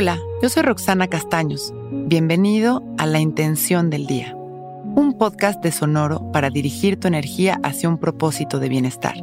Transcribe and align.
Hola, 0.00 0.20
yo 0.40 0.48
soy 0.48 0.62
Roxana 0.62 1.08
Castaños. 1.08 1.74
Bienvenido 1.90 2.84
a 2.98 3.06
La 3.06 3.18
Intención 3.18 3.90
del 3.90 4.06
Día, 4.06 4.32
un 4.36 5.18
podcast 5.18 5.60
de 5.60 5.72
Sonoro 5.72 6.30
para 6.30 6.50
dirigir 6.50 7.00
tu 7.00 7.08
energía 7.08 7.58
hacia 7.64 7.88
un 7.88 7.98
propósito 7.98 8.60
de 8.60 8.68
bienestar. 8.68 9.16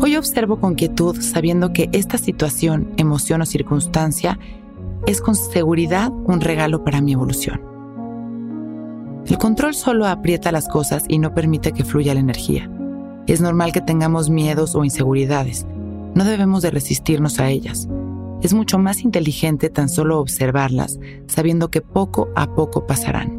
Hoy 0.00 0.16
observo 0.16 0.58
con 0.58 0.74
quietud 0.74 1.20
sabiendo 1.20 1.72
que 1.72 1.88
esta 1.92 2.18
situación, 2.18 2.92
emoción 2.96 3.42
o 3.42 3.46
circunstancia 3.46 4.40
es 5.06 5.20
con 5.20 5.36
seguridad 5.36 6.10
un 6.10 6.40
regalo 6.40 6.82
para 6.82 7.00
mi 7.00 7.12
evolución. 7.12 7.62
El 9.24 9.38
control 9.38 9.72
solo 9.72 10.08
aprieta 10.08 10.50
las 10.50 10.66
cosas 10.66 11.04
y 11.06 11.20
no 11.20 11.32
permite 11.32 11.70
que 11.70 11.84
fluya 11.84 12.14
la 12.14 12.20
energía. 12.20 12.68
Es 13.28 13.40
normal 13.40 13.70
que 13.72 13.80
tengamos 13.82 14.30
miedos 14.30 14.74
o 14.74 14.82
inseguridades. 14.82 15.64
No 16.16 16.24
debemos 16.24 16.62
de 16.62 16.72
resistirnos 16.72 17.38
a 17.38 17.50
ellas. 17.50 17.88
Es 18.42 18.54
mucho 18.54 18.78
más 18.78 19.02
inteligente 19.02 19.68
tan 19.68 19.88
solo 19.88 20.18
observarlas, 20.18 20.98
sabiendo 21.26 21.70
que 21.70 21.82
poco 21.82 22.28
a 22.36 22.54
poco 22.54 22.86
pasarán. 22.86 23.38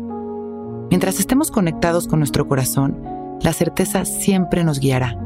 Mientras 0.89 1.19
estemos 1.19 1.49
conectados 1.49 2.07
con 2.07 2.19
nuestro 2.19 2.47
corazón, 2.47 3.01
la 3.41 3.53
certeza 3.53 4.05
siempre 4.05 4.63
nos 4.63 4.79
guiará. 4.79 5.17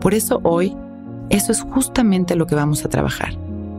Por 0.00 0.14
eso 0.14 0.40
hoy, 0.42 0.76
eso 1.30 1.52
es 1.52 1.62
justamente 1.62 2.36
lo 2.36 2.46
que 2.46 2.54
vamos 2.54 2.84
a 2.84 2.88
trabajar. 2.88 3.38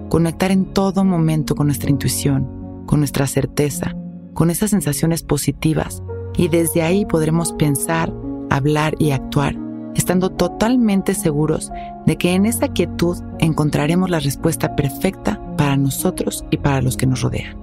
Conectar 0.09 0.52
en 0.52 0.66
todo 0.66 1.03
momento 1.03 1.55
con 1.55 1.67
nuestra 1.67 1.89
intuición, 1.89 2.83
con 2.85 2.99
nuestra 2.99 3.27
certeza, 3.27 3.95
con 4.33 4.49
esas 4.49 4.72
sensaciones 4.72 5.22
positivas 5.22 6.02
y 6.35 6.47
desde 6.47 6.81
ahí 6.81 7.05
podremos 7.05 7.53
pensar, 7.53 8.11
hablar 8.49 8.95
y 8.97 9.11
actuar, 9.11 9.55
estando 9.95 10.30
totalmente 10.30 11.13
seguros 11.13 11.72
de 12.06 12.17
que 12.17 12.34
en 12.34 12.45
esa 12.45 12.70
quietud 12.70 13.17
encontraremos 13.39 14.09
la 14.09 14.20
respuesta 14.20 14.75
perfecta 14.75 15.39
para 15.58 15.78
nosotros 15.78 16.45
y 16.52 16.58
para 16.58 16.81
los 16.81 16.97
que 16.97 17.08
nos 17.08 17.22
rodean. 17.22 17.58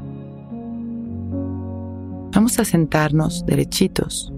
Vamos 2.33 2.59
a 2.59 2.65
sentarnos 2.65 3.45
derechitos, 3.47 4.33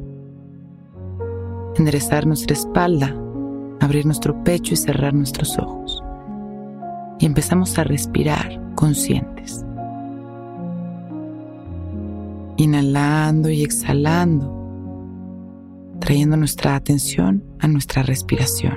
enderezar 1.76 2.26
nuestra 2.26 2.54
espalda, 2.54 3.14
abrir 3.80 4.06
nuestro 4.06 4.42
pecho 4.44 4.74
y 4.74 4.76
cerrar 4.76 5.12
nuestros 5.12 5.58
ojos. 5.58 6.02
Y 7.18 7.26
empezamos 7.26 7.78
a 7.78 7.84
respirar 7.84 8.60
conscientes 8.74 9.64
inhalando 12.60 13.48
y 13.48 13.62
exhalando, 13.62 14.59
trayendo 16.10 16.36
nuestra 16.36 16.74
atención 16.74 17.40
a 17.60 17.68
nuestra 17.68 18.02
respiración. 18.02 18.76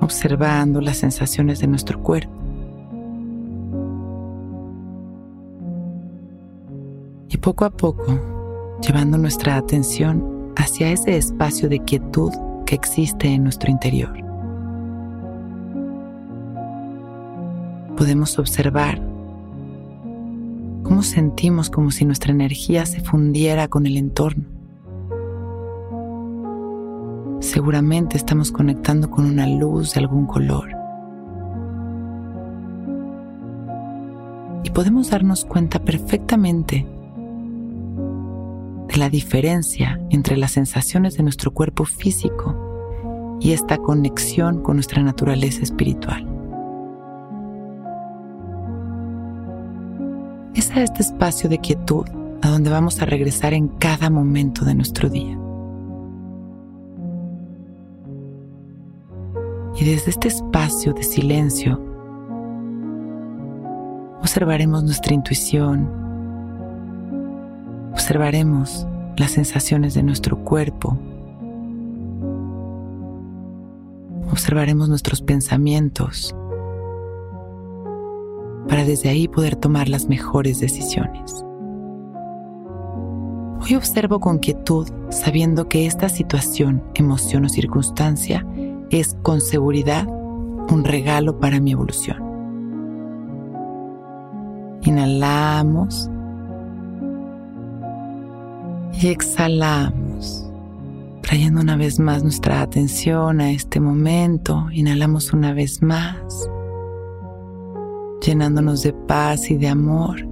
Observando 0.00 0.80
las 0.80 0.96
sensaciones 0.96 1.60
de 1.60 1.66
nuestro 1.66 2.02
cuerpo. 2.02 2.32
Y 7.28 7.36
poco 7.36 7.66
a 7.66 7.70
poco, 7.70 8.78
llevando 8.80 9.18
nuestra 9.18 9.58
atención 9.58 10.54
hacia 10.56 10.90
ese 10.90 11.18
espacio 11.18 11.68
de 11.68 11.80
quietud 11.80 12.32
que 12.64 12.76
existe 12.76 13.28
en 13.28 13.42
nuestro 13.44 13.70
interior. 13.70 14.23
Podemos 17.96 18.38
observar 18.38 19.00
cómo 20.82 21.02
sentimos 21.02 21.70
como 21.70 21.90
si 21.90 22.04
nuestra 22.04 22.32
energía 22.32 22.86
se 22.86 23.00
fundiera 23.00 23.68
con 23.68 23.86
el 23.86 23.96
entorno. 23.96 24.44
Seguramente 27.40 28.16
estamos 28.16 28.50
conectando 28.52 29.10
con 29.10 29.26
una 29.26 29.46
luz 29.46 29.94
de 29.94 30.00
algún 30.00 30.26
color. 30.26 30.70
Y 34.64 34.70
podemos 34.70 35.10
darnos 35.10 35.44
cuenta 35.44 35.78
perfectamente 35.78 36.86
de 38.88 38.96
la 38.96 39.10
diferencia 39.10 40.00
entre 40.10 40.36
las 40.36 40.52
sensaciones 40.52 41.16
de 41.16 41.22
nuestro 41.22 41.52
cuerpo 41.52 41.84
físico 41.84 43.38
y 43.40 43.52
esta 43.52 43.76
conexión 43.78 44.62
con 44.62 44.76
nuestra 44.76 45.02
naturaleza 45.02 45.62
espiritual. 45.62 46.33
Es 50.64 50.70
a 50.76 50.82
este 50.82 51.02
espacio 51.02 51.50
de 51.50 51.58
quietud 51.58 52.06
a 52.40 52.48
donde 52.48 52.70
vamos 52.70 53.00
a 53.02 53.04
regresar 53.04 53.52
en 53.52 53.68
cada 53.68 54.08
momento 54.08 54.64
de 54.64 54.74
nuestro 54.74 55.10
día. 55.10 55.38
Y 59.76 59.84
desde 59.84 60.10
este 60.10 60.28
espacio 60.28 60.94
de 60.94 61.02
silencio, 61.02 61.80
observaremos 64.20 64.84
nuestra 64.84 65.12
intuición, 65.12 65.86
observaremos 67.92 68.86
las 69.18 69.32
sensaciones 69.32 69.92
de 69.92 70.02
nuestro 70.02 70.38
cuerpo, 70.44 70.96
observaremos 74.30 74.88
nuestros 74.88 75.20
pensamientos, 75.20 76.34
para 78.68 78.84
desde 78.84 79.08
ahí 79.08 79.28
poder 79.28 79.56
tomar 79.56 79.88
las 79.88 80.08
mejores 80.08 80.60
decisiones. 80.60 81.44
Hoy 83.60 83.76
observo 83.76 84.20
con 84.20 84.38
quietud 84.38 84.88
sabiendo 85.08 85.68
que 85.68 85.86
esta 85.86 86.08
situación, 86.08 86.82
emoción 86.94 87.46
o 87.46 87.48
circunstancia 87.48 88.46
es 88.90 89.16
con 89.22 89.40
seguridad 89.40 90.06
un 90.06 90.84
regalo 90.84 91.38
para 91.38 91.60
mi 91.60 91.72
evolución. 91.72 92.22
Inhalamos 94.82 96.10
y 99.00 99.08
exhalamos, 99.08 100.46
trayendo 101.22 101.62
una 101.62 101.76
vez 101.76 101.98
más 101.98 102.22
nuestra 102.22 102.60
atención 102.60 103.40
a 103.40 103.50
este 103.50 103.80
momento. 103.80 104.66
Inhalamos 104.72 105.32
una 105.32 105.54
vez 105.54 105.82
más 105.82 106.50
llenándonos 108.24 108.82
de 108.82 108.92
paz 108.92 109.50
y 109.50 109.56
de 109.56 109.68
amor. 109.68 110.26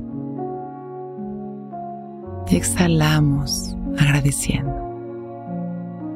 Y 2.49 2.57
exhalamos 2.57 3.77
agradeciendo. 3.99 4.73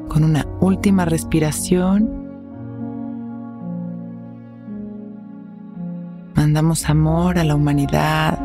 Con 0.07 0.23
una 0.23 0.45
última 0.59 1.05
respiración, 1.05 2.09
mandamos 6.35 6.89
amor 6.89 7.39
a 7.39 7.43
la 7.43 7.55
humanidad. 7.55 8.39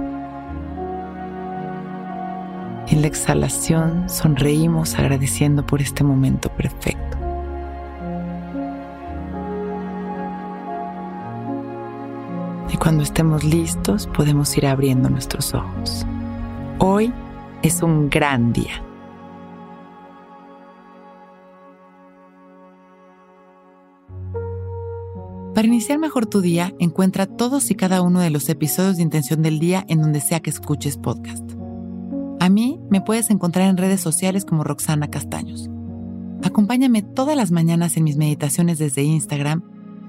En 2.88 3.00
la 3.00 3.06
exhalación 3.06 4.08
sonreímos 4.08 4.98
agradeciendo 4.98 5.64
por 5.64 5.80
este 5.80 6.04
momento 6.04 6.48
perfecto. 6.50 7.21
Cuando 12.82 13.04
estemos 13.04 13.44
listos 13.44 14.08
podemos 14.08 14.56
ir 14.56 14.66
abriendo 14.66 15.08
nuestros 15.08 15.54
ojos. 15.54 16.04
Hoy 16.80 17.12
es 17.62 17.80
un 17.80 18.10
gran 18.10 18.52
día. 18.52 18.82
Para 25.54 25.68
iniciar 25.68 26.00
mejor 26.00 26.26
tu 26.26 26.40
día, 26.40 26.74
encuentra 26.80 27.26
todos 27.26 27.70
y 27.70 27.76
cada 27.76 28.02
uno 28.02 28.18
de 28.18 28.30
los 28.30 28.48
episodios 28.48 28.96
de 28.96 29.04
Intención 29.04 29.42
del 29.42 29.60
Día 29.60 29.84
en 29.86 30.02
donde 30.02 30.20
sea 30.20 30.40
que 30.40 30.50
escuches 30.50 30.96
podcast. 30.96 31.48
A 32.40 32.48
mí 32.48 32.80
me 32.90 33.00
puedes 33.00 33.30
encontrar 33.30 33.68
en 33.68 33.76
redes 33.76 34.00
sociales 34.00 34.44
como 34.44 34.64
Roxana 34.64 35.08
Castaños. 35.08 35.70
Acompáñame 36.42 37.02
todas 37.02 37.36
las 37.36 37.52
mañanas 37.52 37.96
en 37.96 38.02
mis 38.02 38.16
meditaciones 38.16 38.80
desde 38.80 39.04
Instagram 39.04 39.62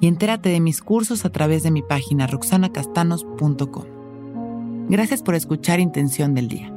y 0.04 0.08
entérate 0.08 0.50
de 0.50 0.60
mis 0.60 0.82
cursos 0.82 1.24
a 1.24 1.30
través 1.30 1.64
de 1.64 1.72
mi 1.72 1.82
página 1.82 2.28
roxanacastanos.com. 2.28 3.86
Gracias 4.90 5.24
por 5.24 5.34
escuchar 5.34 5.80
Intención 5.80 6.36
del 6.36 6.50
Día. 6.50 6.68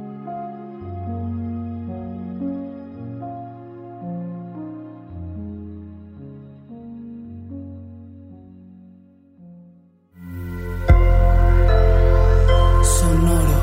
Sonoro. 12.81 13.61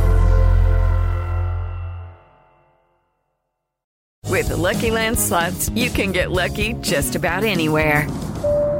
With 4.29 4.49
the 4.49 4.59
Lucky 4.59 4.91
Land 4.91 5.19
slots, 5.19 5.71
you 5.71 5.89
can 5.89 6.13
get 6.13 6.31
lucky 6.31 6.75
just 6.83 7.17
about 7.17 7.45
anywhere. 7.45 8.07